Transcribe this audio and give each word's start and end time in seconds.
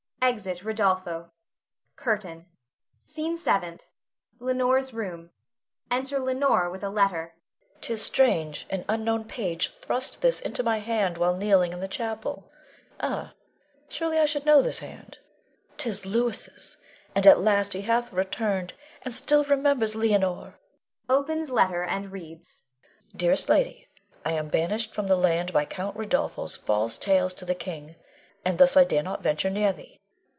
[Exit 0.23 0.61
Rodolpho. 0.63 1.31
CURTAIN. 1.95 2.45
SCENE 3.01 3.37
SEVENTH. 3.37 3.87
[Leonore's 4.39 4.93
room. 4.93 5.31
Enter 5.89 6.19
Leonore 6.19 6.69
with 6.69 6.83
a 6.83 6.91
letter.] 6.91 7.33
Leonore. 7.59 7.77
'Tis 7.81 8.03
strange; 8.05 8.67
an 8.69 8.85
unknown 8.87 9.25
page 9.25 9.73
thrust 9.81 10.21
this 10.21 10.39
into 10.39 10.61
my 10.61 10.77
hand 10.77 11.17
while 11.17 11.35
kneeling 11.35 11.73
in 11.73 11.79
the 11.79 11.87
chapel. 11.87 12.51
Ah, 12.99 13.33
surely, 13.89 14.19
I 14.19 14.25
should 14.27 14.45
know 14.45 14.61
this 14.61 14.77
hand! 14.77 15.17
'Tis 15.79 16.05
Louis's, 16.05 16.77
and 17.15 17.25
at 17.25 17.41
last 17.41 17.73
he 17.73 17.81
hath 17.81 18.13
returned, 18.13 18.73
and 19.01 19.11
still 19.11 19.43
remembers 19.43 19.95
Leonore 19.95 20.59
[opens 21.09 21.49
letter 21.49 21.81
and 21.83 22.11
reads]. 22.11 22.61
Dearest 23.15 23.49
Lady, 23.49 23.87
I 24.23 24.33
am 24.33 24.49
banished 24.49 24.93
from 24.93 25.07
the 25.07 25.17
land 25.17 25.51
by 25.51 25.65
Count 25.65 25.97
Rodolpho's 25.97 26.57
false 26.57 26.99
tales 26.99 27.33
to 27.33 27.43
the 27.43 27.55
king; 27.55 27.95
and 28.45 28.59
thus 28.59 28.77
I 28.77 28.83
dare 28.83 29.01
not 29.03 29.23
venture 29.23 29.49
near 29.49 29.73
thee. 29.73 29.97